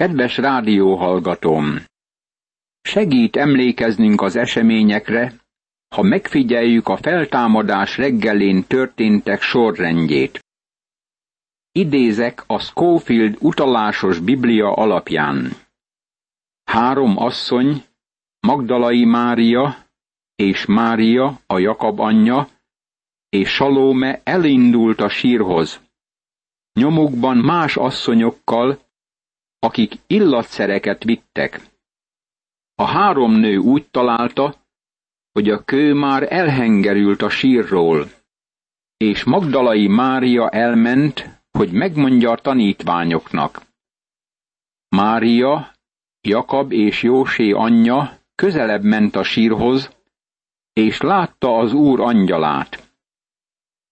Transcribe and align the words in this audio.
Kedves 0.00 0.36
rádióhallgatóm! 0.36 1.84
Segít 2.80 3.36
emlékeznünk 3.36 4.20
az 4.20 4.36
eseményekre, 4.36 5.32
ha 5.94 6.02
megfigyeljük 6.02 6.88
a 6.88 6.96
feltámadás 6.96 7.96
reggelén 7.96 8.66
történtek 8.66 9.40
sorrendjét. 9.42 10.38
Idézek 11.72 12.44
a 12.46 12.58
Schofield 12.58 13.36
utalásos 13.40 14.18
Biblia 14.18 14.72
alapján. 14.72 15.52
Három 16.64 17.16
asszony, 17.16 17.84
Magdalai 18.40 19.04
Mária 19.04 19.86
és 20.34 20.66
Mária, 20.66 21.40
a 21.46 21.58
Jakab 21.58 22.00
anyja, 22.00 22.48
és 23.28 23.48
Salóme 23.48 24.20
elindult 24.24 25.00
a 25.00 25.08
sírhoz. 25.08 25.80
Nyomukban 26.72 27.36
más 27.36 27.76
asszonyokkal, 27.76 28.84
akik 29.66 29.98
illatszereket 30.06 31.04
vittek. 31.04 31.60
A 32.74 32.84
három 32.84 33.32
nő 33.32 33.56
úgy 33.56 33.88
találta, 33.90 34.54
hogy 35.32 35.50
a 35.50 35.64
kő 35.64 35.94
már 35.94 36.32
elhengerült 36.32 37.22
a 37.22 37.28
sírról, 37.28 38.10
és 38.96 39.24
Magdalai 39.24 39.86
Mária 39.86 40.48
elment, 40.48 41.40
hogy 41.50 41.72
megmondja 41.72 42.30
a 42.30 42.36
tanítványoknak. 42.36 43.62
Mária, 44.88 45.72
Jakab 46.20 46.72
és 46.72 47.02
Jósé 47.02 47.50
anyja 47.50 48.18
közelebb 48.34 48.82
ment 48.82 49.16
a 49.16 49.22
sírhoz, 49.22 49.90
és 50.72 51.00
látta 51.00 51.58
az 51.58 51.72
úr 51.72 52.00
angyalát. 52.00 52.90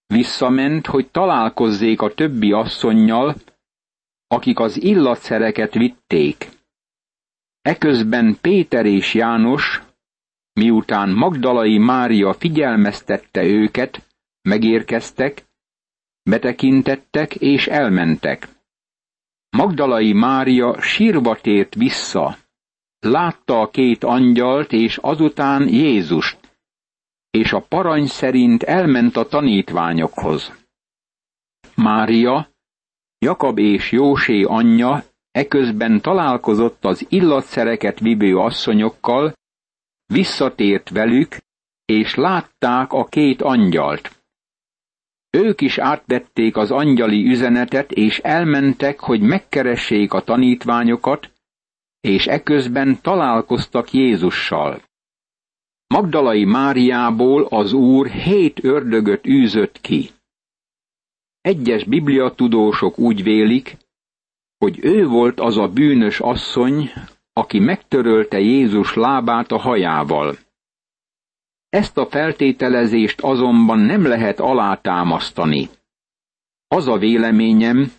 Visszament, 0.07 0.85
hogy 0.85 1.07
találkozzék 1.09 2.01
a 2.01 2.13
többi 2.13 2.51
asszonnyal, 2.51 3.35
akik 4.27 4.59
az 4.59 4.81
illatszereket 4.81 5.73
vitték. 5.73 6.49
Eközben 7.61 8.37
Péter 8.41 8.85
és 8.85 9.13
János, 9.13 9.81
miután 10.53 11.09
Magdalai 11.09 11.77
Mária 11.77 12.33
figyelmeztette 12.33 13.43
őket, 13.43 14.07
megérkeztek, 14.41 15.45
betekintettek 16.29 17.35
és 17.35 17.67
elmentek. 17.67 18.47
Magdalai 19.49 20.13
Mária 20.13 20.81
sírva 20.81 21.35
tért 21.35 21.75
vissza, 21.75 22.37
látta 22.99 23.59
a 23.59 23.69
két 23.69 24.03
angyalt 24.03 24.71
és 24.71 24.97
azután 24.97 25.67
Jézust, 25.67 26.59
és 27.29 27.53
a 27.53 27.61
parany 27.61 28.05
szerint 28.05 28.63
elment 28.63 29.15
a 29.15 29.27
tanítványokhoz. 29.27 30.53
Mária, 31.75 32.54
Jakab 33.25 33.57
és 33.59 33.91
Jósé 33.91 34.41
anyja 34.43 35.03
eközben 35.31 36.01
találkozott 36.01 36.85
az 36.85 37.05
illatszereket 37.09 37.99
vivő 37.99 38.37
asszonyokkal, 38.37 39.33
visszatért 40.05 40.89
velük, 40.89 41.37
és 41.85 42.15
látták 42.15 42.93
a 42.93 43.05
két 43.05 43.41
angyalt. 43.41 44.23
Ők 45.29 45.61
is 45.61 45.77
átvették 45.77 46.57
az 46.57 46.71
angyali 46.71 47.25
üzenetet, 47.27 47.91
és 47.91 48.19
elmentek, 48.19 48.99
hogy 48.99 49.21
megkeressék 49.21 50.13
a 50.13 50.21
tanítványokat, 50.21 51.31
és 52.01 52.27
eközben 52.27 53.01
találkoztak 53.01 53.91
Jézussal. 53.91 54.81
Magdalai 55.87 56.45
Máriából 56.45 57.45
az 57.49 57.73
úr 57.73 58.07
hét 58.07 58.63
ördögöt 58.63 59.27
űzött 59.27 59.81
ki. 59.81 60.09
Egyes 61.45 61.83
bibliatudósok 61.83 62.97
úgy 62.97 63.23
vélik, 63.23 63.77
hogy 64.57 64.79
ő 64.81 65.07
volt 65.07 65.39
az 65.39 65.57
a 65.57 65.67
bűnös 65.67 66.19
asszony, 66.19 66.89
aki 67.33 67.59
megtörölte 67.59 68.39
Jézus 68.39 68.93
lábát 68.93 69.51
a 69.51 69.57
hajával. 69.57 70.37
Ezt 71.69 71.97
a 71.97 72.05
feltételezést 72.05 73.21
azonban 73.21 73.79
nem 73.79 74.05
lehet 74.05 74.39
alátámasztani. 74.39 75.69
Az 76.67 76.87
a 76.87 76.97
véleményem, 76.97 77.91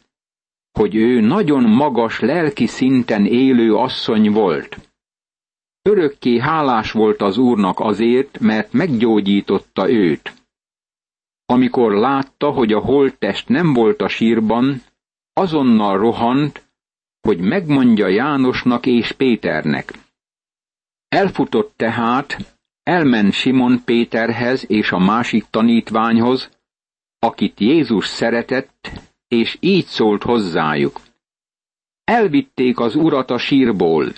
hogy 0.72 0.94
ő 0.94 1.20
nagyon 1.20 1.62
magas 1.62 2.20
lelki 2.20 2.66
szinten 2.66 3.26
élő 3.26 3.74
asszony 3.74 4.32
volt. 4.32 4.78
Örökké 5.82 6.38
hálás 6.38 6.92
volt 6.92 7.22
az 7.22 7.38
úrnak 7.38 7.80
azért, 7.80 8.38
mert 8.38 8.72
meggyógyította 8.72 9.90
őt. 9.90 10.34
Amikor 11.46 11.92
látta, 11.92 12.50
hogy 12.50 12.72
a 12.72 12.80
holttest 12.80 13.48
nem 13.48 13.72
volt 13.72 14.02
a 14.02 14.08
sírban, 14.08 14.82
azonnal 15.32 15.98
rohant, 15.98 16.64
hogy 17.20 17.38
megmondja 17.38 18.08
Jánosnak 18.08 18.86
és 18.86 19.12
Péternek. 19.12 19.92
Elfutott 21.08 21.72
tehát, 21.76 22.58
elment 22.82 23.32
Simon 23.32 23.84
Péterhez 23.84 24.70
és 24.70 24.92
a 24.92 24.98
másik 24.98 25.44
tanítványhoz, 25.50 26.50
akit 27.18 27.60
Jézus 27.60 28.06
szeretett, 28.06 28.90
és 29.28 29.56
így 29.60 29.84
szólt 29.84 30.22
hozzájuk. 30.22 31.00
Elvitték 32.04 32.78
az 32.78 32.94
urat 32.94 33.30
a 33.30 33.38
sírból, 33.38 34.12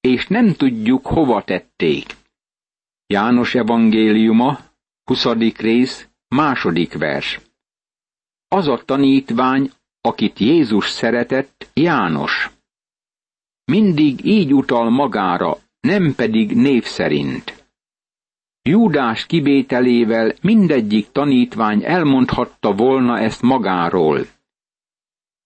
és 0.00 0.26
nem 0.26 0.52
tudjuk, 0.52 1.06
hova 1.06 1.44
tették. 1.44 2.16
János 3.06 3.54
evangéliuma, 3.54 4.58
20. 5.04 5.24
rész, 5.56 6.08
második 6.28 6.98
vers. 6.98 7.40
Az 8.48 8.68
a 8.68 8.82
tanítvány, 8.84 9.70
akit 10.00 10.38
Jézus 10.38 10.90
szeretett, 10.90 11.70
János. 11.74 12.50
Mindig 13.64 14.24
így 14.24 14.54
utal 14.54 14.90
magára, 14.90 15.58
nem 15.80 16.14
pedig 16.14 16.56
név 16.56 16.84
szerint. 16.84 17.66
Júdás 18.62 19.26
kivételével 19.26 20.34
mindegyik 20.40 21.12
tanítvány 21.12 21.84
elmondhatta 21.84 22.74
volna 22.74 23.18
ezt 23.18 23.42
magáról. 23.42 24.26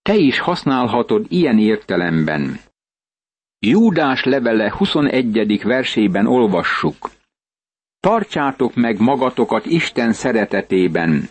Te 0.03 0.15
is 0.15 0.39
használhatod 0.39 1.27
ilyen 1.29 1.59
értelemben. 1.59 2.61
Júdás 3.59 4.25
levele 4.25 4.75
21. 4.77 5.63
versében 5.63 6.27
olvassuk. 6.27 7.11
Tartsátok 8.01 8.75
meg 8.75 8.99
magatokat 8.99 9.67
Isten 9.67 10.13
szeretetében, 10.13 11.29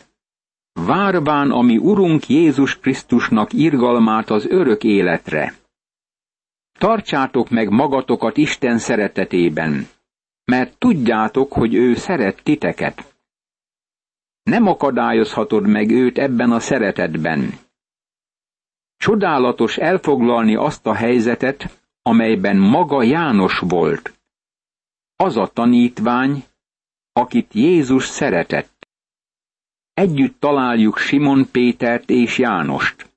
várván 0.73 1.51
ami 1.51 1.77
Urunk 1.77 2.27
Jézus 2.27 2.79
Krisztusnak 2.79 3.53
irgalmát 3.53 4.29
az 4.29 4.45
örök 4.45 4.83
életre. 4.83 5.53
Tartsátok 6.79 7.49
meg 7.49 7.69
magatokat 7.69 8.37
Isten 8.37 8.77
szeretetében, 8.77 9.87
mert 10.43 10.77
tudjátok, 10.77 11.53
hogy 11.53 11.73
ő 11.73 11.95
szeret 11.95 12.43
titeket. 12.43 13.15
Nem 14.43 14.67
akadályozhatod 14.67 15.67
meg 15.67 15.89
őt 15.89 16.17
ebben 16.17 16.51
a 16.51 16.59
szeretetben. 16.59 17.53
Csodálatos 18.97 19.77
elfoglalni 19.77 20.55
azt 20.55 20.85
a 20.85 20.93
helyzetet, 20.93 21.83
amelyben 22.01 22.57
maga 22.57 23.03
János 23.03 23.59
volt. 23.59 24.19
Az 25.15 25.37
a 25.37 25.47
tanítvány, 25.47 26.43
akit 27.13 27.53
Jézus 27.53 28.05
szeretett. 28.05 28.87
Együtt 29.93 30.39
találjuk 30.39 30.97
Simon 30.97 31.51
Pétert 31.51 32.09
és 32.09 32.37
Jánost. 32.37 33.09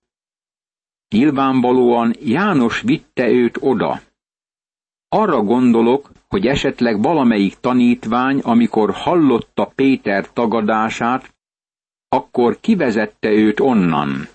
Nyilvánvalóan 1.09 2.15
János 2.21 2.81
vitte 2.81 3.29
őt 3.29 3.57
oda. 3.61 4.01
Arra 5.09 5.43
gondolok, 5.43 6.11
hogy 6.29 6.47
esetleg 6.47 7.03
valamelyik 7.03 7.55
tanítvány, 7.61 8.39
amikor 8.39 8.91
hallotta 8.93 9.67
Péter 9.75 10.33
tagadását, 10.33 11.35
akkor 12.09 12.61
kivezette 12.61 13.31
őt 13.31 13.61
onnan. 13.61 14.29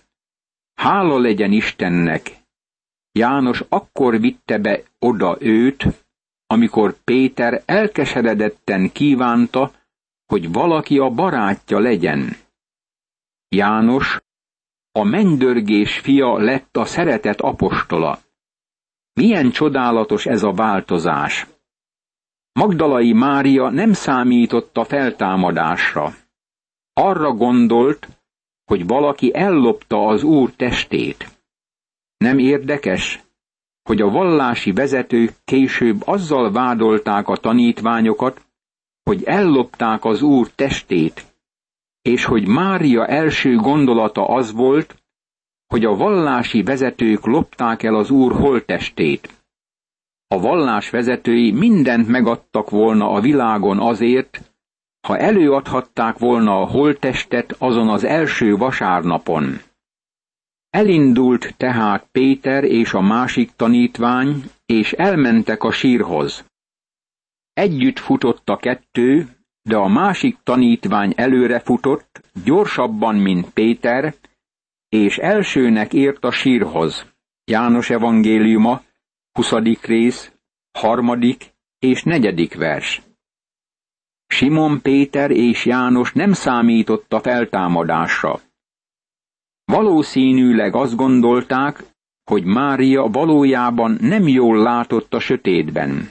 Hála 0.74 1.18
legyen 1.18 1.52
Istennek! 1.52 2.36
János 3.12 3.64
akkor 3.70 4.20
vitte 4.20 4.58
be 4.58 4.84
oda 5.00 5.38
őt, 5.40 5.86
amikor 6.48 7.04
Péter 7.04 7.64
elkeseredetten 7.66 8.92
kívánta, 8.92 9.72
hogy 10.26 10.52
valaki 10.52 10.98
a 10.98 11.10
barátja 11.10 11.80
legyen. 11.80 12.36
János, 13.50 14.20
a 14.92 15.04
mennydörgés 15.04 16.00
fia 16.00 16.38
lett 16.38 16.78
a 16.78 16.86
szeretet 16.86 17.42
apostola. 17.42 18.20
Milyen 19.14 19.52
csodálatos 19.52 20.26
ez 20.26 20.44
a 20.44 20.52
változás! 20.52 21.48
Magdalai 22.52 23.14
Mária 23.14 23.70
nem 23.70 23.94
számított 23.94 24.78
a 24.78 24.86
feltámadásra. 24.86 26.16
Arra 26.94 27.32
gondolt, 27.32 28.08
hogy 28.66 28.88
valaki 28.88 29.34
ellopta 29.34 30.08
az 30.08 30.24
úr 30.24 30.52
testét. 30.52 31.30
Nem 32.18 32.40
érdekes, 32.40 33.24
hogy 33.88 34.02
a 34.02 34.10
vallási 34.10 34.72
vezetők 34.72 35.34
később 35.46 36.02
azzal 36.06 36.52
vádolták 36.52 37.28
a 37.28 37.38
tanítványokat, 37.38 38.42
hogy 39.04 39.24
ellopták 39.24 40.06
az 40.06 40.22
Úr 40.22 40.50
testét, 40.56 41.26
és 42.02 42.26
hogy 42.26 42.48
Mária 42.48 43.06
első 43.06 43.56
gondolata 43.56 44.26
az 44.26 44.52
volt, 44.52 44.96
hogy 45.68 45.86
a 45.86 45.96
vallási 45.96 46.64
vezetők 46.64 47.26
lopták 47.26 47.84
el 47.84 47.96
az 47.96 48.10
úr 48.10 48.32
holtestét. 48.32 49.30
A 50.28 50.40
vallás 50.40 50.90
vezetői 50.90 51.52
mindent 51.52 52.08
megadtak 52.08 52.70
volna 52.70 53.10
a 53.10 53.20
világon 53.20 53.80
azért, 53.80 54.52
ha 55.08 55.18
előadhatták 55.18 56.18
volna 56.18 56.62
a 56.62 56.66
holttestet 56.66 57.56
azon 57.60 57.90
az 57.90 58.04
első 58.04 58.56
vasárnapon. 58.56 59.60
Elindult 60.70 61.54
tehát 61.58 62.08
Péter 62.12 62.64
és 62.64 62.94
a 62.94 63.02
másik 63.02 63.52
tanítvány, 63.56 64.44
és 64.66 64.92
elmentek 64.92 65.64
a 65.64 65.72
sírhoz. 65.72 66.46
Együtt 67.54 68.00
futott 68.00 68.50
a 68.50 68.58
kettő, 68.58 69.28
de 69.62 69.76
a 69.76 69.88
másik 69.88 70.38
tanítvány 70.44 71.14
előre 71.16 71.60
futott, 71.60 72.22
gyorsabban, 72.44 73.16
mint 73.16 73.50
Péter, 73.50 74.16
és 74.90 75.18
elsőnek 75.18 75.94
ért 75.94 76.24
a 76.24 76.32
sírhoz. 76.32 77.06
János 77.46 77.90
evangéliuma, 77.90 78.82
20. 79.32 79.52
rész, 79.82 80.32
harmadik 80.72 81.54
és 81.80 82.04
negyedik 82.04 82.56
vers. 82.56 83.02
Simon 84.28 84.82
Péter 84.82 85.32
és 85.32 85.66
János 85.66 86.14
nem 86.14 86.34
számított 86.34 87.14
a 87.14 87.20
feltámadásra. 87.20 88.42
Valószínűleg 89.72 90.76
azt 90.76 90.96
gondolták, 90.96 91.84
hogy 92.24 92.44
Mária 92.44 93.08
valójában 93.08 93.98
nem 94.02 94.28
jól 94.28 94.58
látott 94.58 95.14
a 95.14 95.20
sötétben. 95.20 96.10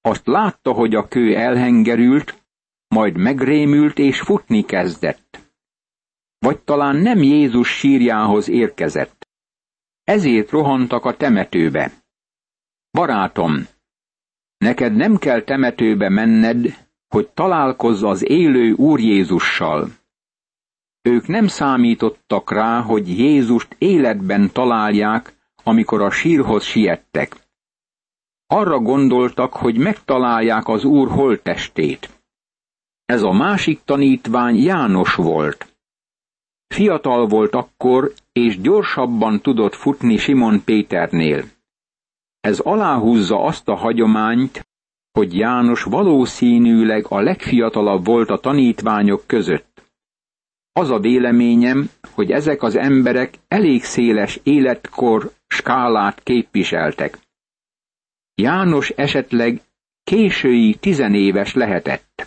Azt 0.00 0.26
látta, 0.26 0.72
hogy 0.72 0.94
a 0.94 1.08
kő 1.08 1.36
elhengerült, 1.36 2.44
majd 2.88 3.16
megrémült 3.16 3.98
és 3.98 4.20
futni 4.20 4.64
kezdett. 4.64 5.52
Vagy 6.38 6.58
talán 6.58 6.96
nem 6.96 7.22
Jézus 7.22 7.68
sírjához 7.78 8.48
érkezett. 8.48 9.28
Ezért 10.04 10.50
rohantak 10.50 11.04
a 11.04 11.16
temetőbe. 11.16 11.92
Barátom, 12.90 13.66
neked 14.58 14.94
nem 14.94 15.16
kell 15.16 15.42
temetőbe 15.42 16.08
menned, 16.08 16.86
hogy 17.08 17.28
találkozz 17.28 18.02
az 18.02 18.28
élő 18.28 18.72
Úr 18.72 19.00
Jézussal. 19.00 19.97
Ők 21.02 21.26
nem 21.26 21.46
számítottak 21.46 22.50
rá, 22.50 22.80
hogy 22.80 23.18
Jézust 23.18 23.74
életben 23.78 24.52
találják, 24.52 25.36
amikor 25.62 26.02
a 26.02 26.10
sírhoz 26.10 26.64
siettek. 26.64 27.36
Arra 28.46 28.78
gondoltak, 28.78 29.52
hogy 29.52 29.78
megtalálják 29.78 30.68
az 30.68 30.84
Úr 30.84 31.08
holtestét. 31.08 32.22
Ez 33.04 33.22
a 33.22 33.32
másik 33.32 33.80
tanítvány 33.84 34.56
János 34.56 35.14
volt. 35.14 35.76
Fiatal 36.66 37.26
volt 37.26 37.54
akkor, 37.54 38.12
és 38.32 38.60
gyorsabban 38.60 39.40
tudott 39.40 39.74
futni 39.74 40.16
Simon 40.16 40.64
Péternél. 40.64 41.44
Ez 42.40 42.58
aláhúzza 42.58 43.42
azt 43.42 43.68
a 43.68 43.74
hagyományt, 43.74 44.68
hogy 45.12 45.36
János 45.36 45.82
valószínűleg 45.82 47.06
a 47.08 47.20
legfiatalabb 47.20 48.04
volt 48.04 48.30
a 48.30 48.38
tanítványok 48.38 49.26
között. 49.26 49.87
Az 50.78 50.90
a 50.90 50.98
véleményem, 50.98 51.90
hogy 52.14 52.30
ezek 52.30 52.62
az 52.62 52.76
emberek 52.76 53.38
elég 53.48 53.82
széles 53.82 54.40
életkor 54.42 55.32
skálát 55.46 56.22
képviseltek. 56.22 57.18
János 58.34 58.90
esetleg 58.90 59.60
késői 60.04 60.74
tizenéves 60.74 61.54
lehetett. 61.54 62.26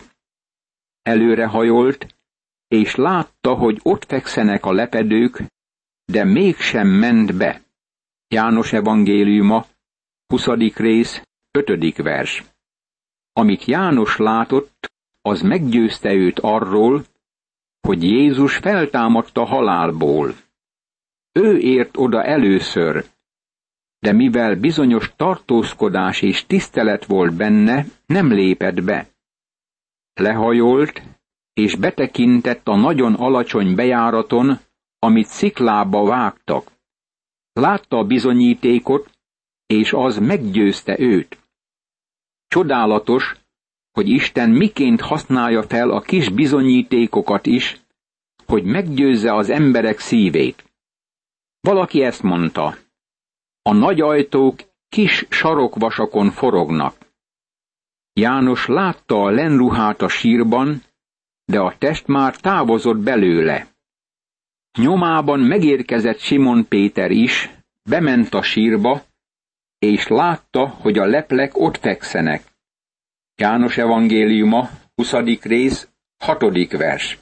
Előrehajolt, 1.02 2.06
és 2.68 2.94
látta, 2.94 3.54
hogy 3.54 3.80
ott 3.82 4.04
fekszenek 4.04 4.64
a 4.64 4.72
lepedők, 4.72 5.42
de 6.04 6.24
mégsem 6.24 6.88
ment 6.88 7.36
be. 7.36 7.62
János 8.28 8.72
evangéliuma, 8.72 9.66
20. 10.26 10.46
rész, 10.74 11.22
5. 11.50 11.96
vers. 11.96 12.44
Amit 13.32 13.64
János 13.64 14.16
látott, 14.16 14.92
az 15.20 15.40
meggyőzte 15.40 16.12
őt 16.12 16.38
arról, 16.38 17.04
hogy 17.82 18.02
Jézus 18.02 18.56
feltámadta 18.56 19.44
halálból. 19.44 20.34
Ő 21.32 21.58
ért 21.58 21.96
oda 21.96 22.24
először, 22.24 23.04
de 23.98 24.12
mivel 24.12 24.56
bizonyos 24.56 25.12
tartózkodás 25.16 26.22
és 26.22 26.46
tisztelet 26.46 27.04
volt 27.04 27.34
benne, 27.34 27.84
nem 28.06 28.32
lépett 28.32 28.82
be. 28.82 29.08
Lehajolt, 30.14 31.02
és 31.54 31.74
betekintett 31.74 32.68
a 32.68 32.76
nagyon 32.76 33.14
alacsony 33.14 33.74
bejáraton, 33.74 34.58
amit 34.98 35.26
sziklába 35.26 36.04
vágtak. 36.04 36.70
Látta 37.52 37.96
a 37.98 38.04
bizonyítékot, 38.04 39.10
és 39.66 39.92
az 39.92 40.18
meggyőzte 40.18 40.98
őt. 40.98 41.38
Csodálatos, 42.48 43.36
hogy 43.92 44.08
Isten 44.08 44.50
miként 44.50 45.00
használja 45.00 45.62
fel 45.62 45.90
a 45.90 46.00
kis 46.00 46.28
bizonyítékokat 46.28 47.46
is, 47.46 47.80
hogy 48.46 48.64
meggyőzze 48.64 49.34
az 49.34 49.50
emberek 49.50 49.98
szívét. 49.98 50.64
Valaki 51.60 52.02
ezt 52.02 52.22
mondta, 52.22 52.76
a 53.62 53.72
nagy 53.72 54.00
ajtók 54.00 54.60
kis 54.88 55.26
sarokvasakon 55.30 56.30
forognak. 56.30 56.94
János 58.12 58.66
látta 58.66 59.22
a 59.22 59.30
lenruhát 59.30 60.02
a 60.02 60.08
sírban, 60.08 60.82
de 61.44 61.60
a 61.60 61.74
test 61.78 62.06
már 62.06 62.36
távozott 62.36 62.98
belőle. 62.98 63.66
Nyomában 64.78 65.40
megérkezett 65.40 66.18
Simon 66.18 66.68
Péter 66.68 67.10
is, 67.10 67.50
bement 67.82 68.34
a 68.34 68.42
sírba, 68.42 69.02
és 69.78 70.08
látta, 70.08 70.68
hogy 70.68 70.98
a 70.98 71.04
leplek 71.04 71.58
ott 71.58 71.76
fekszenek. 71.76 72.51
János 73.34 73.78
evangéliuma, 73.78 74.70
20. 74.94 75.12
rész, 75.40 75.88
6. 76.16 76.70
vers. 76.70 77.18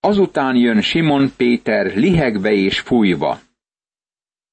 Azután 0.00 0.56
jön 0.56 0.80
Simon 0.80 1.30
Péter 1.36 1.94
lihegve 1.96 2.52
és 2.52 2.80
fújva. 2.80 3.40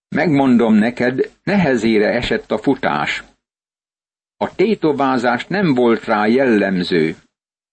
Megmondom 0.08 0.74
neked, 0.74 1.32
nehezére 1.44 2.08
esett 2.12 2.52
a 2.52 2.58
futás. 2.58 3.24
A 4.38 4.56
tétovázás 4.56 5.48
nem 5.48 5.74
volt 5.74 6.04
rá 6.04 6.26
jellemző, 6.26 7.16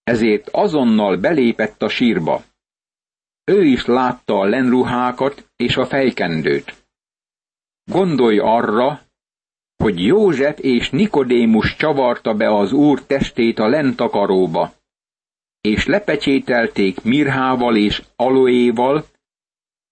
ezért 0.03 0.49
azonnal 0.49 1.17
belépett 1.17 1.81
a 1.81 1.89
sírba. 1.89 2.43
Ő 3.43 3.63
is 3.63 3.85
látta 3.85 4.39
a 4.39 4.45
lenruhákat 4.45 5.51
és 5.55 5.77
a 5.77 5.85
fejkendőt. 5.85 6.85
Gondolj 7.83 8.39
arra, 8.39 9.01
hogy 9.77 10.05
József 10.05 10.59
és 10.59 10.89
Nikodémus 10.89 11.75
csavarta 11.75 12.33
be 12.33 12.55
az 12.55 12.71
úr 12.71 13.05
testét 13.05 13.59
a 13.59 13.67
lentakaróba, 13.67 14.73
és 15.61 15.85
lepecsételték 15.85 17.03
mirhával 17.03 17.75
és 17.75 18.03
aloéval, 18.15 19.05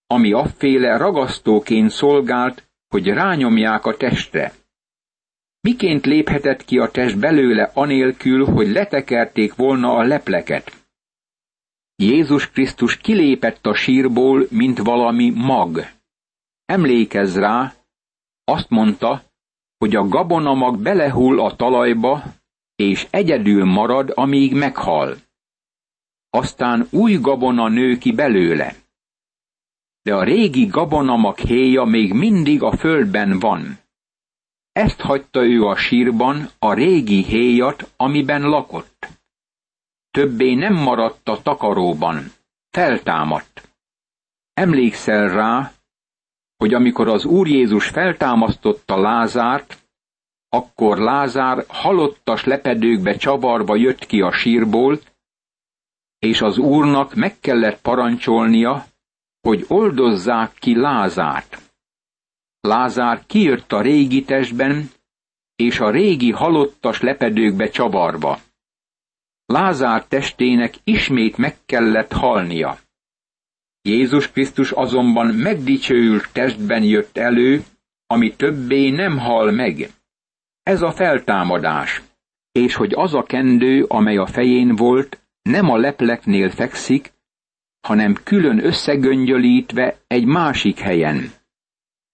ami 0.08 0.32
afféle 0.32 0.98
ragasztóként 0.98 1.90
szolgált, 1.90 2.70
hogy 2.88 3.08
rányomják 3.08 3.86
a 3.86 3.98
testre. 3.98 4.54
Miként 5.62 6.06
léphetett 6.06 6.66
ki 6.66 6.78
a 6.78 6.92
test 6.92 7.20
belőle 7.20 7.72
anélkül, 7.74 8.46
hogy 8.46 8.68
letekerték 8.68 9.56
volna 9.56 9.96
a 9.96 10.04
lepleket? 10.04 10.72
Jézus 11.96 12.50
Krisztus 12.50 12.98
kilépett 12.98 13.66
a 13.66 13.74
sírból, 13.74 14.46
mint 14.50 14.78
valami 14.78 15.30
mag. 15.30 15.86
Emlékezz 16.66 17.38
rá, 17.38 17.74
azt 18.44 18.70
mondta, 18.70 19.24
hogy 19.82 19.96
a 19.96 20.08
gabonamag 20.08 20.78
belehull 20.78 21.40
a 21.40 21.56
talajba, 21.56 22.24
és 22.76 23.08
egyedül 23.10 23.66
marad, 23.66 24.12
amíg 24.16 24.54
meghal. 24.54 25.16
Aztán 26.30 26.88
új 26.92 27.14
gabona 27.14 27.68
nő 27.68 27.98
ki 27.98 28.12
belőle. 28.12 28.76
De 30.02 30.16
a 30.16 30.24
régi 30.24 30.66
gabonamag 30.66 31.38
héja 31.38 31.84
még 31.84 32.14
mindig 32.14 32.64
a 32.64 32.78
földben 32.78 33.40
van. 33.40 33.80
Ezt 34.72 35.02
hagyta 35.02 35.46
ő 35.46 35.64
a 35.64 35.76
sírban, 35.76 36.50
a 36.60 36.74
régi 36.74 37.24
héjat, 37.24 37.92
amiben 37.98 38.42
lakott. 38.42 39.08
Többé 40.12 40.54
nem 40.54 40.74
maradt 40.74 41.30
a 41.30 41.42
takaróban, 41.42 42.32
feltámadt. 42.70 43.70
Emlékszel 44.54 45.30
rá, 45.30 45.74
hogy 46.62 46.74
amikor 46.74 47.08
az 47.08 47.26
Úr 47.26 47.48
Jézus 47.48 47.88
feltámasztotta 47.88 49.02
Lázárt, 49.02 49.78
akkor 50.50 50.98
Lázár 50.98 51.64
halottas 51.68 52.44
lepedőkbe 52.44 53.16
csavarva 53.16 53.76
jött 53.76 54.06
ki 54.06 54.22
a 54.22 54.32
sírból, 54.32 55.00
és 56.20 56.42
az 56.42 56.58
Úrnak 56.58 57.16
meg 57.16 57.40
kellett 57.40 57.82
parancsolnia, 57.82 58.86
hogy 59.42 59.66
oldozzák 59.68 60.54
ki 60.54 60.76
Lázárt. 60.76 61.74
Lázár 62.60 63.26
kijött 63.26 63.72
a 63.72 63.82
régi 63.82 64.24
testben, 64.24 64.90
és 65.56 65.80
a 65.80 65.90
régi 65.90 66.32
halottas 66.32 67.02
lepedőkbe 67.02 67.70
csavarva. 67.70 68.40
Lázár 69.46 70.06
testének 70.06 70.74
ismét 70.84 71.38
meg 71.38 71.58
kellett 71.66 72.12
halnia. 72.12 72.78
Jézus 73.82 74.32
Krisztus 74.32 74.72
azonban 74.72 75.28
megdicsőült 75.28 76.30
testben 76.32 76.84
jött 76.84 77.18
elő, 77.18 77.64
ami 78.08 78.36
többé 78.36 78.90
nem 78.90 79.18
hal 79.18 79.52
meg. 79.52 79.90
Ez 80.64 80.82
a 80.82 80.92
feltámadás, 80.92 82.02
és 82.52 82.76
hogy 82.76 82.94
az 82.94 83.14
a 83.14 83.24
kendő, 83.24 83.84
amely 83.84 84.18
a 84.18 84.26
fején 84.26 84.76
volt, 84.76 85.22
nem 85.42 85.70
a 85.70 85.78
lepleknél 85.78 86.50
fekszik, 86.50 87.14
hanem 87.88 88.14
külön 88.24 88.66
összegöngyölítve 88.66 89.98
egy 90.08 90.26
másik 90.26 90.80
helyen. 90.80 91.32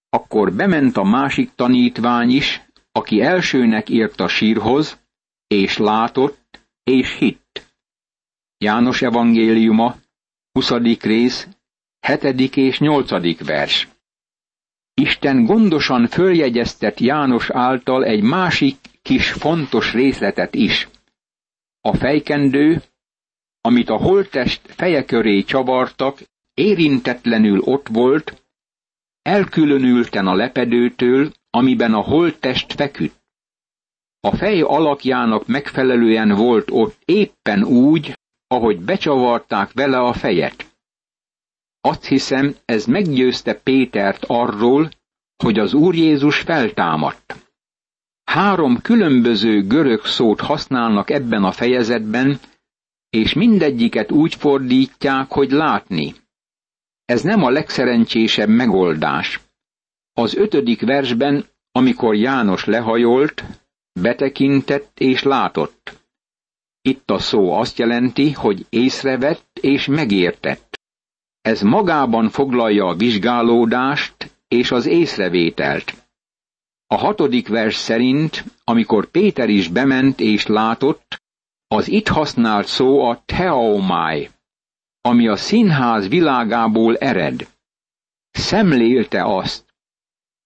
Akkor 0.09 0.53
bement 0.53 0.97
a 0.97 1.03
másik 1.03 1.51
tanítvány 1.55 2.29
is, 2.29 2.61
aki 2.91 3.21
elsőnek 3.21 3.89
ért 3.89 4.19
a 4.19 4.27
sírhoz, 4.27 4.99
és 5.47 5.77
látott, 5.77 6.67
és 6.83 7.17
hitt. 7.17 7.75
János 8.57 9.01
evangéliuma, 9.01 9.95
20. 10.51 10.71
rész, 11.01 11.47
7. 11.99 12.55
és 12.55 12.79
8. 12.79 13.45
vers. 13.45 13.87
Isten 14.93 15.45
gondosan 15.45 16.07
följegyeztet 16.07 16.99
János 16.99 17.49
által 17.49 18.05
egy 18.05 18.21
másik 18.21 18.77
kis 19.01 19.31
fontos 19.31 19.93
részletet 19.93 20.55
is. 20.55 20.87
A 21.81 21.93
fejkendő, 21.93 22.81
amit 23.61 23.89
a 23.89 23.97
holttest 23.97 24.61
feje 24.63 25.05
köré 25.05 25.43
csavartak, 25.43 26.19
érintetlenül 26.53 27.59
ott 27.59 27.87
volt, 27.87 28.43
elkülönülten 29.21 30.27
a 30.27 30.35
lepedőtől, 30.35 31.31
amiben 31.49 31.93
a 31.93 32.01
holttest 32.01 32.73
feküdt. 32.73 33.25
A 34.19 34.35
fej 34.35 34.61
alakjának 34.61 35.47
megfelelően 35.47 36.35
volt 36.35 36.71
ott 36.71 36.97
éppen 37.05 37.63
úgy, 37.63 38.17
ahogy 38.47 38.79
becsavarták 38.79 39.71
vele 39.73 39.99
a 39.99 40.13
fejet. 40.13 40.66
Azt 41.81 42.05
hiszem, 42.05 42.55
ez 42.65 42.85
meggyőzte 42.85 43.53
Pétert 43.53 44.23
arról, 44.27 44.89
hogy 45.43 45.59
az 45.59 45.73
Úr 45.73 45.95
Jézus 45.95 46.39
feltámadt. 46.39 47.35
Három 48.23 48.81
különböző 48.81 49.61
görög 49.67 50.05
szót 50.05 50.41
használnak 50.41 51.09
ebben 51.09 51.43
a 51.43 51.51
fejezetben, 51.51 52.39
és 53.09 53.33
mindegyiket 53.33 54.11
úgy 54.11 54.35
fordítják, 54.35 55.31
hogy 55.31 55.51
látni. 55.51 56.15
Ez 57.05 57.21
nem 57.21 57.43
a 57.43 57.49
legszerencsésebb 57.49 58.49
megoldás. 58.49 59.39
Az 60.13 60.35
ötödik 60.35 60.81
versben, 60.81 61.45
amikor 61.71 62.15
János 62.15 62.65
lehajolt, 62.65 63.43
betekintett 64.01 64.99
és 64.99 65.23
látott. 65.23 66.05
Itt 66.81 67.09
a 67.09 67.19
szó 67.19 67.53
azt 67.53 67.77
jelenti, 67.77 68.31
hogy 68.31 68.65
észrevett 68.69 69.59
és 69.61 69.85
megértett. 69.85 70.76
Ez 71.47 71.61
magában 71.61 72.29
foglalja 72.29 72.85
a 72.85 72.95
vizsgálódást 72.95 74.31
és 74.47 74.71
az 74.71 74.85
észrevételt. 74.85 75.93
A 76.87 76.95
hatodik 76.95 77.47
vers 77.47 77.75
szerint, 77.75 78.43
amikor 78.63 79.05
Péter 79.05 79.49
is 79.49 79.67
bement 79.67 80.19
és 80.19 80.45
látott, 80.45 81.21
az 81.67 81.87
itt 81.87 82.07
használt 82.07 82.67
szó 82.67 83.01
a 83.01 83.21
teomai, 83.25 84.29
ami 85.01 85.27
a 85.27 85.35
színház 85.35 86.07
világából 86.07 86.97
ered. 86.97 87.47
Szemlélte 88.31 89.23
azt. 89.23 89.65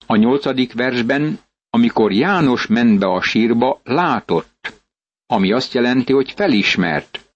A 0.06 0.16
nyolcadik 0.16 0.74
versben, 0.74 1.40
amikor 1.70 2.12
János 2.12 2.68
ment 2.68 3.00
be 3.00 3.08
a 3.08 3.22
sírba, 3.22 3.82
látott, 3.84 4.84
ami 5.26 5.52
azt 5.52 5.74
jelenti, 5.74 6.14
hogy 6.14 6.32
felismert. 6.32 7.31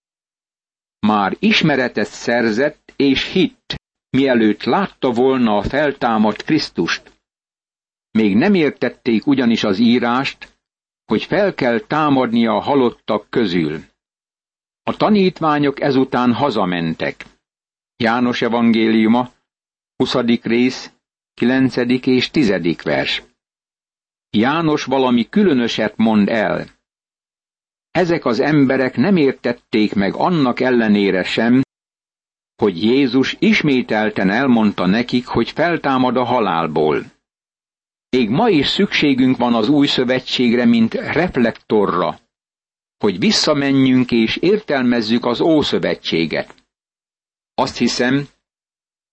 Már 1.05 1.35
ismeretet 1.39 2.07
szerzett 2.07 2.93
és 2.95 3.31
hitt, 3.31 3.75
mielőtt 4.09 4.63
látta 4.63 5.11
volna 5.11 5.57
a 5.57 5.63
feltámadt 5.63 6.43
Krisztust. 6.43 7.13
Még 8.11 8.35
nem 8.35 8.53
értették 8.53 9.27
ugyanis 9.27 9.63
az 9.63 9.77
írást, 9.79 10.57
hogy 11.05 11.23
fel 11.23 11.53
kell 11.53 11.79
támadnia 11.79 12.55
a 12.55 12.59
halottak 12.59 13.29
közül. 13.29 13.83
A 14.83 14.97
tanítványok 14.97 15.81
ezután 15.81 16.33
hazamentek. 16.33 17.25
János 17.97 18.41
evangéliuma, 18.41 19.31
20. 19.95 20.15
rész, 20.41 20.91
9. 21.33 21.75
és 22.05 22.31
10. 22.31 22.81
vers. 22.83 23.23
János 24.29 24.83
valami 24.83 25.29
különöset 25.29 25.97
mond 25.97 26.29
el. 26.29 26.74
Ezek 27.95 28.25
az 28.25 28.39
emberek 28.39 28.95
nem 28.95 29.15
értették 29.15 29.93
meg 29.93 30.15
annak 30.15 30.59
ellenére 30.59 31.23
sem, 31.23 31.61
hogy 32.55 32.83
Jézus 32.83 33.35
ismételten 33.39 34.29
elmondta 34.29 34.85
nekik, 34.85 35.25
hogy 35.25 35.51
feltámad 35.51 36.17
a 36.17 36.23
halálból. 36.23 37.03
Még 38.09 38.29
ma 38.29 38.49
is 38.49 38.67
szükségünk 38.67 39.37
van 39.37 39.53
az 39.53 39.69
új 39.69 39.87
szövetségre, 39.87 40.65
mint 40.65 40.93
reflektorra, 40.93 42.19
hogy 42.97 43.19
visszamenjünk 43.19 44.11
és 44.11 44.35
értelmezzük 44.35 45.25
az 45.25 45.41
Ószövetséget. 45.41 46.55
Azt 47.53 47.77
hiszem, 47.77 48.27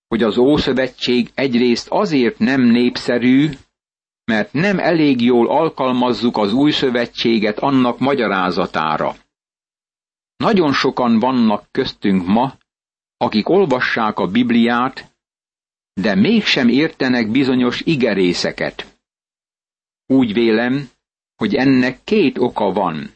hogy 0.09 0.23
az 0.23 0.39
Ószövetség 0.39 1.31
egyrészt 1.35 1.89
azért 1.91 2.39
nem 2.39 2.61
népszerű, 2.63 3.49
mert 4.33 4.53
nem 4.53 4.79
elég 4.79 5.21
jól 5.21 5.49
alkalmazzuk 5.49 6.37
az 6.37 6.53
új 6.53 6.71
szövetséget 6.71 7.59
annak 7.59 7.99
magyarázatára. 7.99 9.15
Nagyon 10.37 10.73
sokan 10.73 11.19
vannak 11.19 11.69
köztünk 11.71 12.27
ma, 12.27 12.55
akik 13.17 13.49
olvassák 13.49 14.19
a 14.19 14.27
Bibliát, 14.27 15.17
de 15.95 16.15
mégsem 16.15 16.69
értenek 16.69 17.31
bizonyos 17.31 17.81
igerészeket. 17.81 19.01
Úgy 20.07 20.33
vélem, 20.33 20.91
hogy 21.37 21.55
ennek 21.55 22.05
két 22.05 22.39
oka 22.39 22.73
van. 22.73 23.15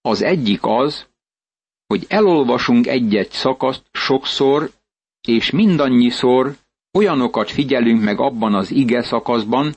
Az 0.00 0.22
egyik 0.22 0.60
az, 0.62 1.06
hogy 1.86 2.04
elolvasunk 2.08 2.86
egy-egy 2.86 3.30
szakaszt 3.30 3.84
sokszor, 3.92 4.70
és 5.20 5.50
mindannyiszor 5.50 6.56
olyanokat 6.92 7.50
figyelünk 7.50 8.02
meg 8.02 8.20
abban 8.20 8.54
az 8.54 8.70
ige 8.70 9.02
szakaszban, 9.02 9.74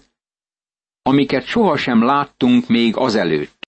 amiket 1.08 1.46
sohasem 1.46 2.04
láttunk 2.04 2.68
még 2.68 2.96
azelőtt. 2.98 3.68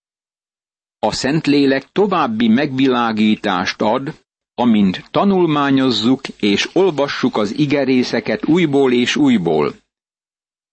A 0.99 1.11
Szentlélek 1.11 1.91
további 1.91 2.47
megvilágítást 2.47 3.81
ad, 3.81 4.25
amint 4.55 5.03
tanulmányozzuk 5.11 6.21
és 6.39 6.69
olvassuk 6.73 7.37
az 7.37 7.57
igerészeket 7.57 8.47
újból 8.47 8.93
és 8.93 9.15
újból. 9.15 9.75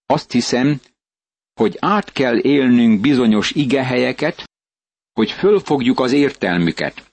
Azt 0.06 0.32
hiszem, 0.32 0.80
hogy 1.54 1.76
át 1.80 2.12
kell 2.12 2.38
élnünk 2.38 3.00
bizonyos 3.00 3.50
igehelyeket, 3.50 4.44
hogy 5.12 5.30
fölfogjuk 5.30 6.00
az 6.00 6.12
értelmüket. 6.12 7.12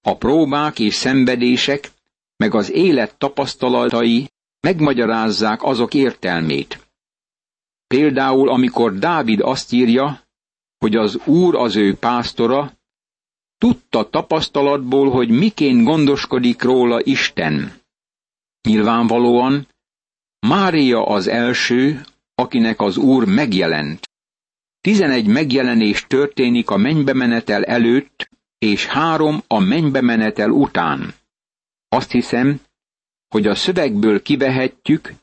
A 0.00 0.16
próbák 0.16 0.78
és 0.78 0.94
szenvedések, 0.94 1.90
meg 2.36 2.54
az 2.54 2.70
élet 2.72 3.18
tapasztalatai 3.18 4.28
megmagyarázzák 4.60 5.62
azok 5.62 5.94
értelmét. 5.94 6.85
Például, 7.86 8.48
amikor 8.48 8.98
Dávid 8.98 9.40
azt 9.40 9.72
írja, 9.72 10.20
hogy 10.78 10.96
az 10.96 11.20
Úr 11.26 11.54
az 11.54 11.76
ő 11.76 11.94
pásztora, 11.94 12.72
tudta 13.58 14.10
tapasztalatból, 14.10 15.10
hogy 15.10 15.28
miként 15.28 15.84
gondoskodik 15.84 16.62
róla 16.62 17.00
Isten. 17.02 17.72
Nyilvánvalóan 18.68 19.66
Mária 20.46 21.06
az 21.06 21.26
első, 21.26 22.00
akinek 22.34 22.80
az 22.80 22.96
Úr 22.96 23.24
megjelent. 23.24 24.08
Tizenegy 24.80 25.26
megjelenés 25.26 26.06
történik 26.06 26.70
a 26.70 26.76
mennybemenetel 26.76 27.64
előtt, 27.64 28.30
és 28.58 28.86
három 28.86 29.42
a 29.46 29.58
mennybemenetel 29.58 30.50
után. 30.50 31.14
Azt 31.88 32.10
hiszem, 32.10 32.60
hogy 33.28 33.46
a 33.46 33.54
szövegből 33.54 34.22
kivehetjük, 34.22 35.14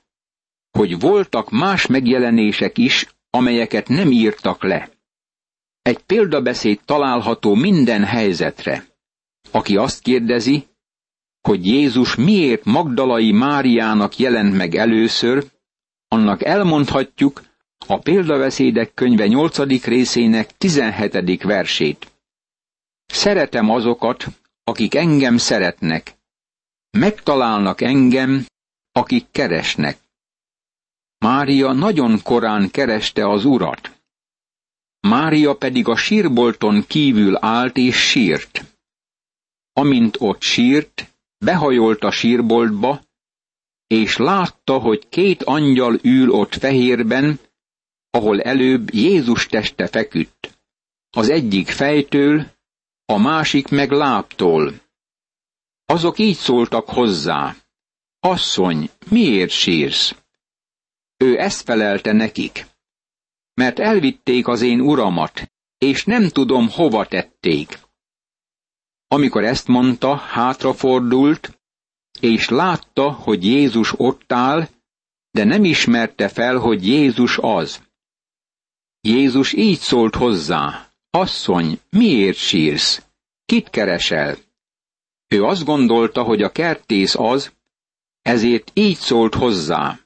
hogy 0.77 0.99
voltak 0.99 1.49
más 1.49 1.85
megjelenések 1.85 2.77
is, 2.77 3.15
amelyeket 3.29 3.87
nem 3.87 4.11
írtak 4.11 4.63
le. 4.63 4.89
Egy 5.81 5.97
példabeszéd 5.97 6.79
található 6.85 7.53
minden 7.55 8.03
helyzetre. 8.03 8.85
Aki 9.51 9.77
azt 9.77 10.01
kérdezi, 10.01 10.67
hogy 11.41 11.65
Jézus 11.65 12.15
miért 12.15 12.63
Magdalai 12.65 13.31
Máriának 13.31 14.17
jelent 14.17 14.53
meg 14.55 14.75
először, 14.75 15.45
annak 16.07 16.43
elmondhatjuk 16.43 17.41
a 17.87 17.99
példabeszédek 17.99 18.93
könyve 18.93 19.27
8. 19.27 19.85
részének 19.85 20.57
17. 20.57 21.43
versét. 21.43 22.11
Szeretem 23.05 23.69
azokat, 23.69 24.25
akik 24.63 24.95
engem 24.95 25.37
szeretnek. 25.37 26.15
Megtalálnak 26.97 27.81
engem, 27.81 28.45
akik 28.91 29.25
keresnek. 29.31 29.97
Mária 31.23 31.71
nagyon 31.71 32.21
korán 32.23 32.71
kereste 32.71 33.29
az 33.29 33.45
urat. 33.45 34.01
Mária 34.99 35.55
pedig 35.55 35.87
a 35.87 35.95
sírbolton 35.95 36.83
kívül 36.87 37.37
állt 37.39 37.77
és 37.77 37.95
sírt. 37.95 38.77
Amint 39.73 40.15
ott 40.19 40.41
sírt, 40.41 41.13
behajolt 41.37 42.03
a 42.03 42.11
sírboltba, 42.11 43.01
és 43.87 44.17
látta, 44.17 44.77
hogy 44.79 45.09
két 45.09 45.43
angyal 45.43 45.99
ül 46.01 46.29
ott 46.29 46.53
fehérben, 46.53 47.39
ahol 48.09 48.41
előbb 48.41 48.93
Jézus 48.93 49.45
teste 49.45 49.87
feküdt. 49.87 50.57
Az 51.09 51.29
egyik 51.29 51.69
fejtől, 51.69 52.45
a 53.05 53.17
másik 53.17 53.67
meg 53.67 53.91
lábtól. 53.91 54.73
Azok 55.85 56.19
így 56.19 56.35
szóltak 56.35 56.89
hozzá. 56.89 57.55
Asszony, 58.19 58.89
miért 59.09 59.51
sírsz? 59.51 60.22
Ő 61.23 61.39
ezt 61.39 61.61
felelte 61.61 62.11
nekik. 62.11 62.65
Mert 63.53 63.79
elvitték 63.79 64.47
az 64.47 64.61
én 64.61 64.79
uramat, 64.79 65.51
és 65.77 66.05
nem 66.05 66.29
tudom, 66.29 66.69
hova 66.69 67.05
tették. 67.05 67.79
Amikor 69.07 69.43
ezt 69.43 69.67
mondta, 69.67 70.15
hátrafordult, 70.15 71.59
és 72.19 72.49
látta, 72.49 73.11
hogy 73.11 73.45
Jézus 73.45 73.93
ott 73.97 74.31
áll, 74.31 74.67
de 75.31 75.43
nem 75.43 75.63
ismerte 75.63 76.27
fel, 76.27 76.57
hogy 76.57 76.87
Jézus 76.87 77.37
az. 77.41 77.81
Jézus 79.01 79.53
így 79.53 79.79
szólt 79.79 80.15
hozzá, 80.15 80.89
asszony, 81.09 81.79
miért 81.89 82.37
sírsz? 82.37 83.05
Kit 83.45 83.69
keresel? 83.69 84.37
Ő 85.27 85.43
azt 85.43 85.65
gondolta, 85.65 86.23
hogy 86.23 86.41
a 86.41 86.51
kertész 86.51 87.15
az, 87.15 87.51
ezért 88.21 88.71
így 88.73 88.97
szólt 88.97 89.35
hozzá. 89.35 90.02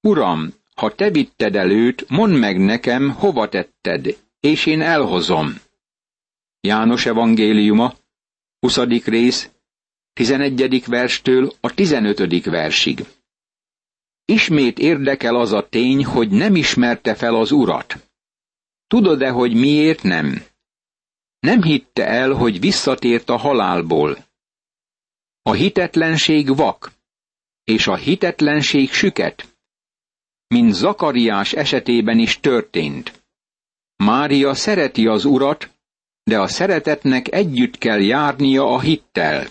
Uram, 0.00 0.54
ha 0.74 0.94
te 0.94 1.10
vitted 1.10 1.56
előtt, 1.56 2.08
mondd 2.08 2.32
meg 2.34 2.58
nekem, 2.58 3.10
hova 3.10 3.48
tetted, 3.48 4.16
és 4.40 4.66
én 4.66 4.80
elhozom. 4.80 5.54
János 6.60 7.06
evangéliuma, 7.06 7.94
20. 8.60 8.76
rész, 9.04 9.50
11. 10.12 10.84
verstől 10.86 11.52
a 11.60 11.74
15. 11.74 12.44
versig. 12.44 13.04
Ismét 14.24 14.78
érdekel 14.78 15.34
az 15.34 15.52
a 15.52 15.68
tény, 15.68 16.04
hogy 16.04 16.30
nem 16.30 16.56
ismerte 16.56 17.14
fel 17.14 17.34
az 17.34 17.50
urat. 17.50 18.10
Tudod-e, 18.86 19.30
hogy 19.30 19.54
miért 19.54 20.02
nem? 20.02 20.42
Nem 21.40 21.62
hitte 21.62 22.06
el, 22.06 22.32
hogy 22.32 22.60
visszatért 22.60 23.28
a 23.28 23.36
halálból. 23.36 24.26
A 25.42 25.52
hitetlenség 25.52 26.56
vak, 26.56 26.92
és 27.64 27.86
a 27.86 27.96
hitetlenség 27.96 28.92
süket, 28.92 29.57
mint 30.48 30.74
Zakariás 30.74 31.52
esetében 31.52 32.18
is 32.18 32.40
történt. 32.40 33.22
Mária 33.96 34.54
szereti 34.54 35.06
az 35.06 35.24
urat, 35.24 35.70
de 36.22 36.40
a 36.40 36.46
szeretetnek 36.46 37.32
együtt 37.32 37.78
kell 37.78 38.00
járnia 38.00 38.72
a 38.72 38.80
hittel. 38.80 39.46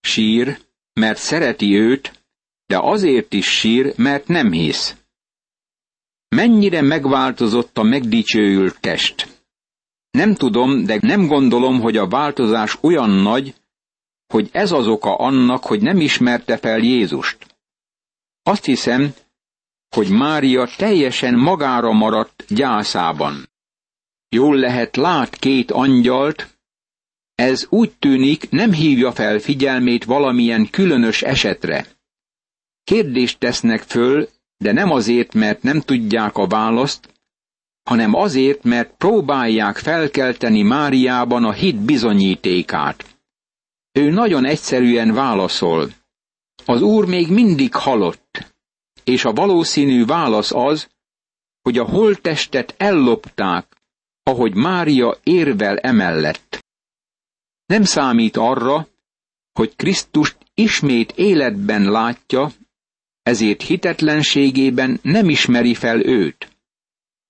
Sír, 0.00 0.58
mert 0.92 1.18
szereti 1.18 1.78
őt, 1.78 2.24
de 2.66 2.78
azért 2.78 3.32
is 3.32 3.58
sír, 3.58 3.92
mert 3.96 4.26
nem 4.26 4.52
hisz. 4.52 4.96
Mennyire 6.28 6.80
megváltozott 6.80 7.78
a 7.78 7.82
megdicsőült 7.82 8.80
test. 8.80 9.44
Nem 10.10 10.34
tudom, 10.34 10.84
de 10.84 10.98
nem 11.00 11.26
gondolom, 11.26 11.80
hogy 11.80 11.96
a 11.96 12.08
változás 12.08 12.78
olyan 12.80 13.10
nagy, 13.10 13.54
hogy 14.26 14.48
ez 14.52 14.72
az 14.72 14.86
oka 14.86 15.14
annak, 15.16 15.64
hogy 15.64 15.82
nem 15.82 16.00
ismerte 16.00 16.56
fel 16.56 16.78
Jézust. 16.78 17.56
Azt 18.42 18.64
hiszem, 18.64 19.14
hogy 19.96 20.08
Mária 20.10 20.68
teljesen 20.76 21.34
magára 21.34 21.92
maradt 21.92 22.44
gyászában. 22.48 23.48
Jól 24.28 24.56
lehet 24.56 24.96
lát 24.96 25.36
két 25.36 25.70
angyalt, 25.70 26.58
ez 27.34 27.66
úgy 27.68 27.92
tűnik 27.98 28.50
nem 28.50 28.72
hívja 28.72 29.12
fel 29.12 29.38
figyelmét 29.38 30.04
valamilyen 30.04 30.70
különös 30.70 31.22
esetre. 31.22 31.86
Kérdést 32.84 33.38
tesznek 33.38 33.82
föl, 33.82 34.28
de 34.56 34.72
nem 34.72 34.90
azért, 34.90 35.34
mert 35.34 35.62
nem 35.62 35.80
tudják 35.80 36.36
a 36.36 36.46
választ, 36.46 37.08
hanem 37.82 38.14
azért, 38.14 38.62
mert 38.64 38.96
próbálják 38.96 39.76
felkelteni 39.76 40.62
Máriában 40.62 41.44
a 41.44 41.52
hit 41.52 41.76
bizonyítékát. 41.76 43.04
Ő 43.92 44.10
nagyon 44.10 44.44
egyszerűen 44.44 45.14
válaszol. 45.14 45.90
Az 46.64 46.82
úr 46.82 47.06
még 47.06 47.30
mindig 47.30 47.74
halott, 47.74 48.55
és 49.06 49.24
a 49.24 49.32
valószínű 49.32 50.04
válasz 50.04 50.52
az, 50.52 50.88
hogy 51.62 51.78
a 51.78 51.84
holttestet 51.84 52.74
ellopták, 52.76 53.76
ahogy 54.22 54.54
Mária 54.54 55.16
érvel 55.22 55.78
emellett. 55.78 56.64
Nem 57.66 57.84
számít 57.84 58.36
arra, 58.36 58.88
hogy 59.52 59.76
Krisztust 59.76 60.36
ismét 60.54 61.12
életben 61.12 61.90
látja, 61.90 62.50
ezért 63.22 63.62
hitetlenségében 63.62 64.98
nem 65.02 65.28
ismeri 65.28 65.74
fel 65.74 66.06
őt. 66.06 66.48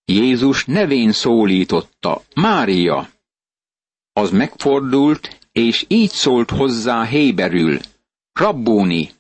Jézus 0.04 0.64
nevén 0.64 1.12
szólította, 1.12 2.22
Mária. 2.34 3.08
Az 4.12 4.30
megfordult, 4.30 5.38
és 5.52 5.84
így 5.88 6.10
szólt 6.10 6.50
hozzá 6.50 7.04
héberül, 7.04 7.78
Rabbóni, 8.32 9.10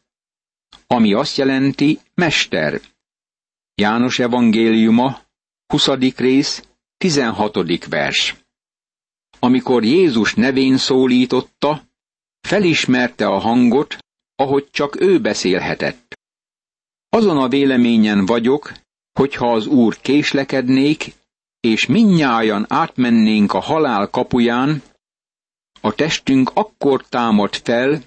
ami 0.86 1.12
azt 1.12 1.36
jelenti 1.36 1.98
mester. 2.16 2.80
János 3.74 4.18
evangéliuma, 4.18 5.20
20. 5.66 5.88
rész, 6.16 6.62
16. 6.96 7.86
vers. 7.88 8.34
Amikor 9.38 9.84
Jézus 9.84 10.34
nevén 10.34 10.76
szólította, 10.76 11.82
felismerte 12.40 13.26
a 13.26 13.38
hangot, 13.38 13.96
ahogy 14.34 14.70
csak 14.70 15.00
ő 15.00 15.20
beszélhetett. 15.20 16.14
Azon 17.08 17.36
a 17.36 17.48
véleményen 17.48 18.26
vagyok, 18.26 18.72
hogyha 19.12 19.52
az 19.52 19.66
Úr 19.66 19.96
késlekednék, 20.00 21.12
és 21.60 21.86
minnyájan 21.86 22.64
átmennénk 22.68 23.52
a 23.52 23.60
halál 23.60 24.10
kapuján, 24.10 24.82
a 25.80 25.94
testünk 25.94 26.50
akkor 26.54 27.04
támad 27.08 27.54
fel, 27.54 28.02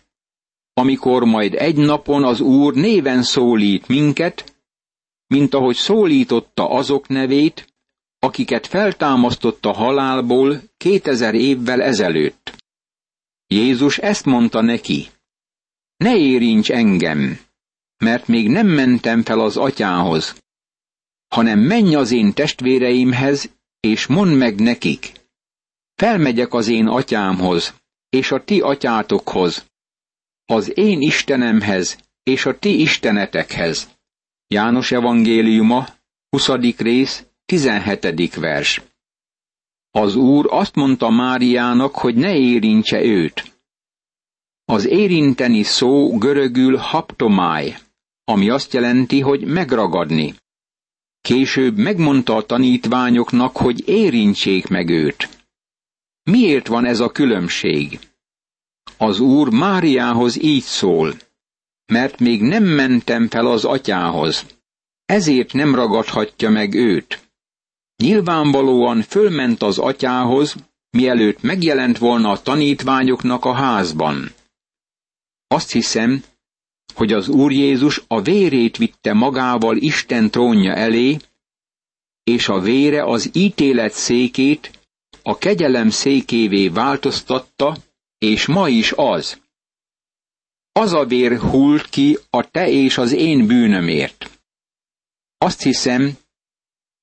amikor 0.79 1.23
majd 1.23 1.53
egy 1.53 1.75
napon 1.75 2.23
az 2.23 2.39
Úr 2.39 2.73
néven 2.73 3.23
szólít 3.23 3.87
minket, 3.87 4.63
mint 5.27 5.53
ahogy 5.53 5.75
szólította 5.75 6.69
azok 6.69 7.07
nevét, 7.07 7.73
akiket 8.19 8.67
feltámasztott 8.67 9.65
a 9.65 9.71
halálból 9.71 10.61
kétezer 10.77 11.35
évvel 11.35 11.81
ezelőtt. 11.81 12.55
Jézus 13.47 13.97
ezt 13.97 14.25
mondta 14.25 14.61
neki, 14.61 15.07
ne 15.97 16.17
érints 16.17 16.71
engem, 16.71 17.39
mert 17.97 18.27
még 18.27 18.49
nem 18.49 18.67
mentem 18.67 19.23
fel 19.23 19.39
az 19.39 19.57
atyához, 19.57 20.35
hanem 21.27 21.59
menj 21.59 21.95
az 21.95 22.11
én 22.11 22.33
testvéreimhez, 22.33 23.49
és 23.79 24.07
mondd 24.07 24.31
meg 24.31 24.59
nekik. 24.59 25.11
Felmegyek 25.95 26.53
az 26.53 26.67
én 26.67 26.87
atyámhoz, 26.87 27.73
és 28.09 28.31
a 28.31 28.43
ti 28.43 28.61
atyátokhoz, 28.61 29.68
az 30.49 30.77
én 30.77 31.01
Istenemhez, 31.01 31.97
és 32.23 32.45
a 32.45 32.59
ti 32.59 32.81
istenetekhez. 32.81 33.89
János 34.47 34.91
evangéliuma, 34.91 35.87
20. 36.29 36.49
rész, 36.77 37.25
17. 37.45 38.35
vers. 38.35 38.81
Az 39.91 40.15
Úr 40.15 40.47
azt 40.49 40.75
mondta 40.75 41.09
Máriának, 41.09 41.95
hogy 41.95 42.15
ne 42.15 42.35
érintse 42.35 43.03
őt. 43.03 43.59
Az 44.65 44.85
érinteni 44.87 45.63
szó 45.63 46.17
görögül 46.17 46.77
haptomáj, 46.77 47.77
ami 48.23 48.49
azt 48.49 48.73
jelenti, 48.73 49.19
hogy 49.19 49.45
megragadni. 49.45 50.35
Később 51.21 51.77
megmondta 51.77 52.35
a 52.35 52.45
tanítványoknak, 52.45 53.57
hogy 53.57 53.87
érintsék 53.87 54.67
meg 54.67 54.89
őt. 54.89 55.29
Miért 56.23 56.67
van 56.67 56.85
ez 56.85 56.99
a 56.99 57.09
különbség? 57.09 58.08
Az 58.97 59.19
Úr 59.19 59.49
Máriához 59.49 60.41
így 60.41 60.63
szól, 60.63 61.17
mert 61.85 62.19
még 62.19 62.41
nem 62.41 62.63
mentem 62.63 63.27
fel 63.27 63.45
az 63.45 63.65
atyához, 63.65 64.45
ezért 65.05 65.53
nem 65.53 65.75
ragadhatja 65.75 66.49
meg 66.49 66.73
őt. 66.73 67.29
Nyilvánvalóan 67.95 69.01
fölment 69.01 69.61
az 69.61 69.77
atyához, 69.77 70.55
mielőtt 70.89 71.41
megjelent 71.41 71.97
volna 71.97 72.31
a 72.31 72.41
tanítványoknak 72.41 73.45
a 73.45 73.53
házban. 73.53 74.31
Azt 75.47 75.71
hiszem, 75.71 76.23
hogy 76.93 77.13
az 77.13 77.27
Úr 77.27 77.51
Jézus 77.51 78.03
a 78.07 78.21
vérét 78.21 78.77
vitte 78.77 79.13
magával 79.13 79.77
Isten 79.77 80.29
trónja 80.29 80.73
elé, 80.73 81.17
és 82.23 82.47
a 82.47 82.59
vére 82.59 83.03
az 83.03 83.29
ítélet 83.33 83.93
székét 83.93 84.71
a 85.23 85.37
kegyelem 85.37 85.89
székévé 85.89 86.67
változtatta, 86.67 87.77
és 88.19 88.45
ma 88.45 88.67
is 88.67 88.91
az. 88.91 89.41
Az 90.71 90.93
a 90.93 91.05
vér 91.05 91.39
hult 91.39 91.89
ki 91.89 92.17
a 92.29 92.49
te 92.49 92.69
és 92.69 92.97
az 92.97 93.11
én 93.11 93.47
bűnömért. 93.47 94.41
Azt 95.37 95.61
hiszem, 95.61 96.17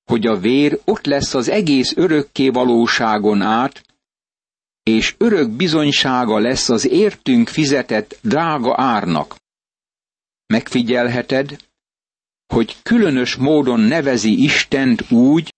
hogy 0.05 0.27
a 0.27 0.39
vér 0.39 0.81
ott 0.85 1.05
lesz 1.05 1.35
az 1.35 1.49
egész 1.49 1.97
örökké 1.97 2.49
valóságon 2.49 3.43
át, 3.43 3.85
és 4.83 5.15
örök 5.19 5.51
bizonysága 5.51 6.39
lesz 6.39 6.69
az 6.69 6.87
értünk 6.89 7.49
fizetett 7.49 8.19
drága 8.23 8.75
árnak. 8.77 9.37
Megfigyelheted, 10.47 11.57
hogy 12.47 12.77
különös 12.83 13.35
módon 13.35 13.81
nevezi 13.81 14.43
Istent 14.43 15.11
úgy, 15.11 15.55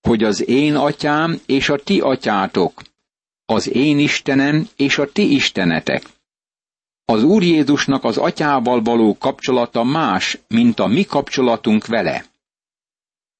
hogy 0.00 0.22
az 0.22 0.48
én 0.48 0.76
atyám 0.76 1.40
és 1.46 1.68
a 1.68 1.82
ti 1.82 2.00
atyátok, 2.00 2.82
az 3.44 3.68
én 3.68 3.98
Istenem 3.98 4.68
és 4.76 4.98
a 4.98 5.12
ti 5.12 5.34
istenetek. 5.34 6.02
Az 7.04 7.22
Úr 7.22 7.42
Jézusnak 7.42 8.04
az 8.04 8.16
atyával 8.16 8.82
való 8.82 9.16
kapcsolata 9.18 9.84
más, 9.84 10.38
mint 10.48 10.78
a 10.78 10.86
mi 10.86 11.04
kapcsolatunk 11.04 11.86
vele. 11.86 12.24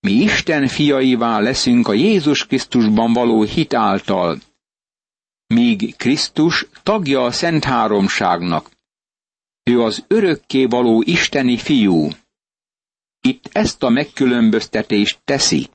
Mi 0.00 0.12
Isten 0.12 0.68
fiaivá 0.68 1.38
leszünk 1.38 1.88
a 1.88 1.92
Jézus 1.92 2.46
Krisztusban 2.46 3.12
való 3.12 3.42
hit 3.42 3.74
által, 3.74 4.38
míg 5.52 5.96
Krisztus 5.96 6.66
tagja 6.82 7.24
a 7.24 7.32
Szent 7.32 7.64
Háromságnak. 7.64 8.70
Ő 9.62 9.82
az 9.82 10.04
örökké 10.08 10.64
való 10.64 11.02
isteni 11.06 11.56
fiú. 11.56 12.08
Itt 13.20 13.48
ezt 13.52 13.82
a 13.82 13.88
megkülönböztetést 13.88 15.20
teszi. 15.24 15.68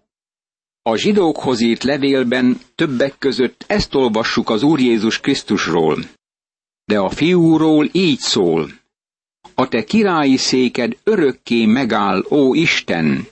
A 0.88 0.97
zsidókhoz 0.97 1.60
írt 1.60 1.84
levélben 1.84 2.60
többek 2.76 3.17
között 3.17 3.63
ezt 3.67 3.95
olvassuk 3.95 4.50
az 4.50 4.63
Úr 4.63 4.80
Jézus 4.80 5.19
Krisztusról. 5.19 5.97
De 6.86 7.00
a 7.00 7.10
fiúról 7.10 7.89
így 7.91 8.19
szól. 8.19 8.71
A 9.56 9.67
te 9.67 9.84
királyi 9.84 10.38
széked 10.38 10.97
örökké 11.04 11.65
megáll, 11.65 12.26
ó 12.30 12.54
Isten, 12.54 13.28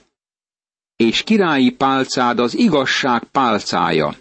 és 0.96 1.22
királyi 1.22 1.70
pálcád 1.70 2.38
az 2.38 2.54
igazság 2.54 3.24
pálcája. 3.24 4.14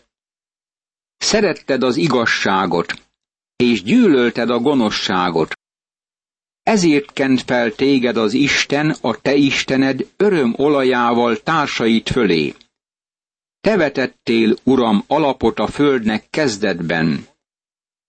Szeretted 1.17 1.83
az 1.83 1.97
igazságot, 1.97 2.93
és 3.55 3.83
gyűlölted 3.83 4.49
a 4.49 4.59
gonoszságot. 4.59 5.53
Ezért 6.63 7.13
kent 7.13 7.41
fel 7.41 7.71
téged 7.71 8.17
az 8.17 8.33
Isten, 8.33 8.95
a 9.01 9.21
te 9.21 9.33
Istened 9.35 10.07
öröm 10.17 10.53
olajával 10.57 11.37
társait 11.37 12.09
fölé. 12.09 12.53
Te 13.65 13.77
vetettél, 13.77 14.55
Uram, 14.63 15.03
alapot 15.07 15.59
a 15.59 15.67
földnek 15.67 16.29
kezdetben, 16.29 17.27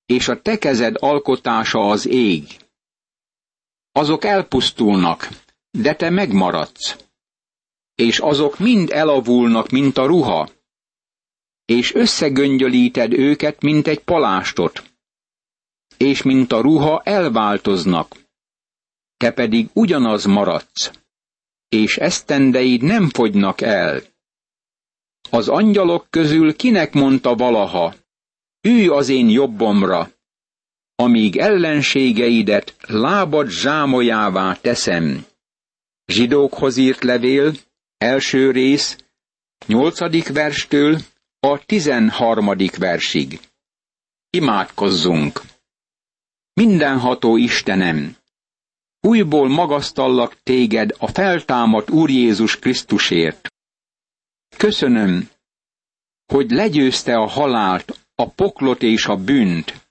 és 0.06 0.28
a 0.28 0.40
te 0.42 0.58
kezed 0.58 0.96
alkotása 0.98 1.88
az 1.88 2.06
ég. 2.06 2.56
Azok 3.92 4.24
elpusztulnak, 4.24 5.28
de 5.70 5.94
te 5.94 6.10
megmaradsz, 6.10 6.96
és 7.94 8.18
azok 8.18 8.58
mind 8.58 8.90
elavulnak, 8.90 9.70
mint 9.70 9.96
a 9.96 10.06
ruha, 10.06 10.48
és 11.64 11.94
összegöngyölíted 11.94 13.12
őket, 13.12 13.62
mint 13.62 13.86
egy 13.86 14.00
palástot, 14.00 14.82
és 15.96 16.22
mint 16.22 16.52
a 16.52 16.60
ruha 16.60 17.02
elváltoznak, 17.04 18.16
te 19.16 19.32
pedig 19.32 19.68
ugyanaz 19.72 20.24
maradsz, 20.24 20.90
és 21.68 21.96
esztendeid 21.96 22.82
nem 22.82 23.08
fogynak 23.08 23.60
el. 23.60 24.14
Az 25.30 25.48
angyalok 25.48 26.06
közül 26.10 26.56
kinek 26.56 26.92
mondta 26.92 27.34
valaha, 27.34 27.94
ülj 28.60 28.88
az 28.88 29.08
én 29.08 29.28
jobbomra, 29.28 30.10
amíg 30.94 31.36
ellenségeidet 31.36 32.74
lábad 32.86 33.48
zsámolyává 33.48 34.54
teszem. 34.60 35.26
Zsidókhoz 36.06 36.76
írt 36.76 37.04
levél, 37.04 37.52
első 37.98 38.50
rész, 38.50 38.96
nyolcadik 39.66 40.28
verstől 40.28 40.98
a 41.40 41.64
tizenharmadik 41.64 42.76
versig. 42.76 43.40
Imádkozzunk! 44.30 45.40
Mindenható 46.52 47.36
Istenem! 47.36 48.16
Újból 49.00 49.48
magasztallak 49.48 50.42
téged 50.42 50.94
a 50.98 51.06
feltámadt 51.06 51.90
Úr 51.90 52.10
Jézus 52.10 52.58
Krisztusért. 52.58 53.55
Köszönöm, 54.56 55.28
hogy 56.26 56.50
legyőzte 56.50 57.14
a 57.14 57.26
halált, 57.26 58.06
a 58.14 58.30
poklot 58.30 58.82
és 58.82 59.06
a 59.06 59.16
bűnt, 59.16 59.88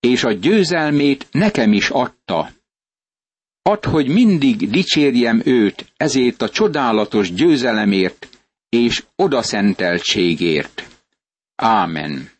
és 0.00 0.24
a 0.24 0.32
győzelmét 0.32 1.26
nekem 1.30 1.72
is 1.72 1.90
adta. 1.90 2.50
Add, 3.62 3.86
hogy 3.86 4.08
mindig 4.08 4.70
dicsérjem 4.70 5.42
őt 5.44 5.92
ezért 5.96 6.42
a 6.42 6.48
csodálatos 6.48 7.32
győzelemért 7.32 8.28
és 8.68 9.04
odaszenteltségért. 9.16 10.88
Ámen. 11.54 12.30